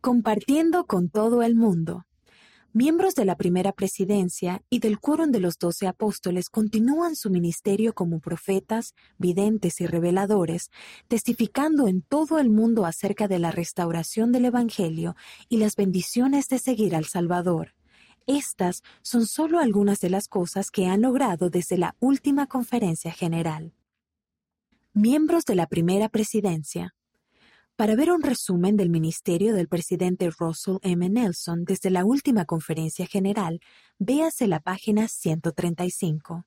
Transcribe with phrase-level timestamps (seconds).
[0.00, 2.06] Compartiendo con todo el mundo.
[2.72, 7.94] Miembros de la primera presidencia y del quórum de los doce apóstoles continúan su ministerio
[7.94, 10.70] como profetas, videntes y reveladores,
[11.08, 15.16] testificando en todo el mundo acerca de la restauración del Evangelio
[15.48, 17.74] y las bendiciones de seguir al Salvador.
[18.28, 23.74] Estas son solo algunas de las cosas que han logrado desde la última conferencia general.
[24.92, 26.94] Miembros de la primera presidencia.
[27.78, 31.08] Para ver un resumen del ministerio del presidente Russell M.
[31.08, 33.60] Nelson desde la última conferencia general,
[34.00, 36.44] véase la página 135.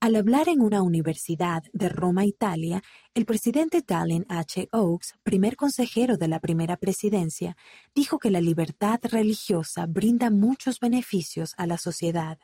[0.00, 2.82] Al hablar en una universidad de Roma, Italia,
[3.14, 4.68] el presidente Dallin H.
[4.72, 7.56] Oaks, primer consejero de la primera presidencia,
[7.94, 12.38] dijo que la libertad religiosa brinda muchos beneficios a la sociedad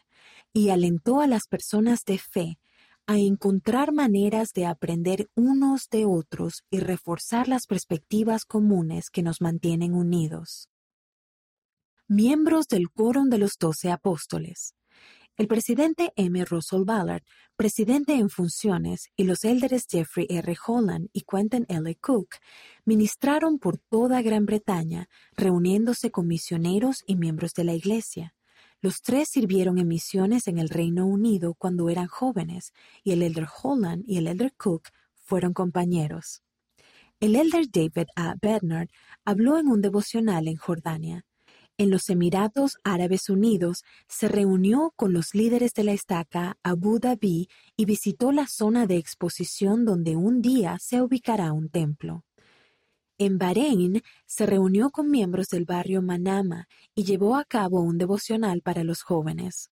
[0.55, 2.59] y alentó a las personas de fe
[3.09, 9.41] a encontrar maneras de aprender unos de otros y reforzar las perspectivas comunes que nos
[9.41, 10.69] mantienen unidos.
[12.07, 14.74] Miembros del Quórum de los Doce Apóstoles.
[15.38, 16.45] El presidente M.
[16.45, 17.23] Russell Ballard,
[17.57, 20.54] presidente en funciones, y los élderes Jeffrey R.
[20.66, 21.97] Holland y Quentin L.
[22.02, 22.35] Cook
[22.85, 28.35] ministraron por toda Gran Bretaña, reuniéndose con misioneros y miembros de la Iglesia.
[28.80, 33.48] Los tres sirvieron en misiones en el Reino Unido cuando eran jóvenes, y el elder
[33.62, 34.90] Holland y el elder Cook
[35.24, 36.43] fueron compañeros.
[37.18, 38.37] El elder David A.
[38.40, 38.88] Bernard
[39.24, 41.24] habló en un devocional en Jordania.
[41.76, 47.48] En los Emiratos Árabes Unidos se reunió con los líderes de la estaca Abu Dhabi
[47.76, 52.24] y visitó la zona de exposición donde un día se ubicará un templo.
[53.21, 58.63] En Bahrein se reunió con miembros del barrio Manama y llevó a cabo un devocional
[58.63, 59.73] para los jóvenes.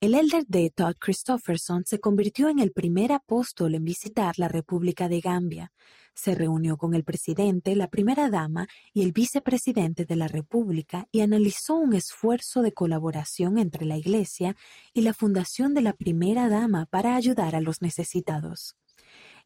[0.00, 5.10] El elder de Todd Christofferson se convirtió en el primer apóstol en visitar la República
[5.10, 5.70] de Gambia.
[6.14, 11.20] Se reunió con el presidente, la primera dama y el vicepresidente de la República y
[11.20, 14.56] analizó un esfuerzo de colaboración entre la Iglesia
[14.94, 18.76] y la fundación de la primera dama para ayudar a los necesitados.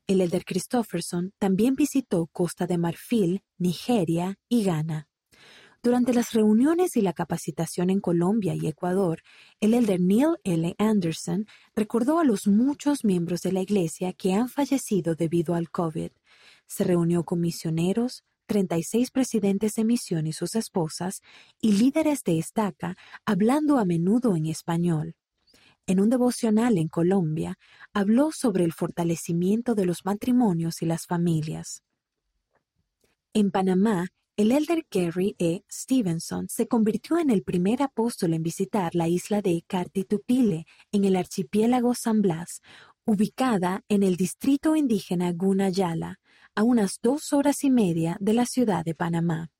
[0.08, 5.08] El elder Christofferson también visitó Costa de Marfil, Nigeria y Ghana.
[5.82, 9.22] Durante las reuniones y la capacitación en Colombia y Ecuador,
[9.60, 10.76] el elder Neil L.
[10.78, 16.12] Anderson recordó a los muchos miembros de la Iglesia que han fallecido debido al COVID.
[16.68, 21.20] Se reunió con misioneros, 36 presidentes de misión y sus esposas,
[21.60, 25.16] y líderes de estaca, hablando a menudo en español
[25.86, 27.58] en un devocional en Colombia,
[27.92, 31.82] habló sobre el fortalecimiento de los matrimonios y las familias.
[33.32, 35.62] En Panamá, el elder Gary E.
[35.70, 41.16] Stevenson se convirtió en el primer apóstol en visitar la isla de Cartitupile, en el
[41.16, 42.60] archipiélago San Blas,
[43.06, 46.18] ubicada en el distrito indígena Gunayala,
[46.54, 49.50] a unas dos horas y media de la ciudad de Panamá.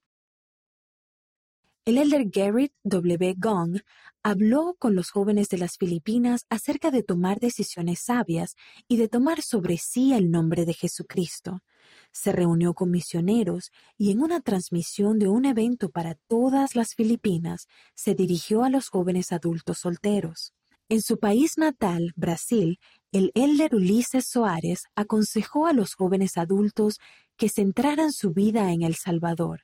[1.87, 3.37] El elder Garrett W.
[3.39, 3.79] Gong
[4.25, 8.57] habló con los jóvenes de las Filipinas acerca de tomar decisiones sabias
[8.89, 11.63] y de tomar sobre sí el nombre de Jesucristo.
[12.11, 17.69] Se reunió con misioneros y en una transmisión de un evento para todas las Filipinas
[17.95, 20.55] se dirigió a los jóvenes adultos solteros.
[20.89, 22.81] En su país natal, Brasil,
[23.13, 26.99] el elder Ulises Soares aconsejó a los jóvenes adultos
[27.37, 29.61] que centraran su vida en El Salvador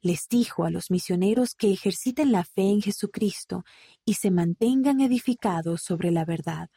[0.00, 3.64] les dijo a los misioneros que ejerciten la fe en Jesucristo
[4.04, 6.68] y se mantengan edificados sobre la verdad.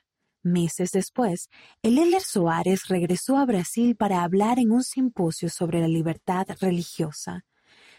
[0.41, 1.49] Meses después,
[1.81, 7.45] el elder Soares regresó a Brasil para hablar en un simposio sobre la libertad religiosa.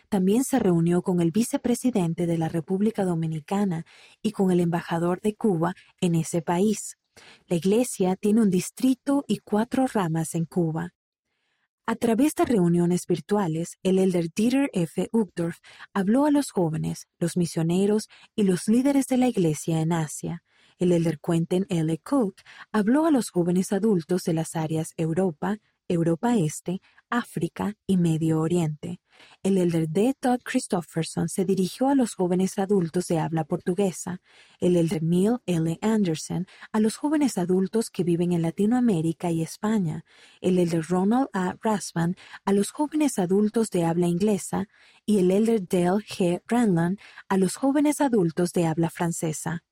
[0.08, 3.84] También se reunió con el vicepresidente de la República Dominicana
[4.22, 6.96] y con el embajador de Cuba en ese país.
[7.46, 10.94] La iglesia tiene un distrito y cuatro ramas en Cuba.
[11.90, 15.08] A través de reuniones virtuales, el elder Dieter F.
[15.10, 15.58] Uchtdorf
[15.92, 20.44] habló a los jóvenes, los misioneros y los líderes de la iglesia en Asia.
[20.78, 21.98] El elder Quentin L.
[22.04, 25.58] Cook habló a los jóvenes adultos de las áreas Europa,
[25.88, 26.80] Europa Este,
[27.10, 28.99] África y Medio Oriente.
[29.42, 30.14] El elder D.
[30.20, 34.20] Todd Christofferson se dirigió a los jóvenes adultos de habla portuguesa,
[34.58, 35.78] el elder Neil L.
[35.80, 40.04] Anderson a los jóvenes adultos que viven en Latinoamérica y España,
[40.40, 41.56] el elder Ronald A.
[41.62, 44.68] Rasman a los jóvenes adultos de habla inglesa
[45.06, 46.42] y el elder Dale G.
[46.46, 49.64] Renland a los jóvenes adultos de habla francesa.